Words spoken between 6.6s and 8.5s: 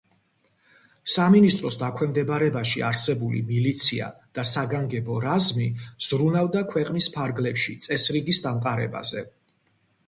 ქვეყნის ფარგლებში წესრიგის